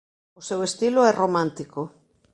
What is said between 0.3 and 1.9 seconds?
O seu estilo é romántico.